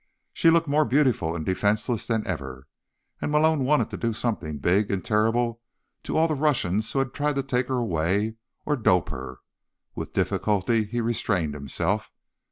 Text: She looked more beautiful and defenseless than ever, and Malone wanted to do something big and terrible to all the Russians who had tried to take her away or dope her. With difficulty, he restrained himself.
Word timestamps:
She 0.33 0.49
looked 0.49 0.67
more 0.67 0.83
beautiful 0.83 1.35
and 1.35 1.45
defenseless 1.45 2.07
than 2.07 2.25
ever, 2.25 2.65
and 3.21 3.31
Malone 3.31 3.63
wanted 3.65 3.91
to 3.91 3.97
do 3.97 4.13
something 4.13 4.57
big 4.57 4.89
and 4.89 5.05
terrible 5.05 5.61
to 6.01 6.17
all 6.17 6.27
the 6.27 6.33
Russians 6.33 6.91
who 6.91 6.97
had 6.97 7.13
tried 7.13 7.35
to 7.35 7.43
take 7.43 7.67
her 7.67 7.75
away 7.77 8.37
or 8.65 8.75
dope 8.77 9.09
her. 9.09 9.41
With 9.93 10.13
difficulty, 10.13 10.85
he 10.85 11.01
restrained 11.01 11.53
himself. 11.53 12.09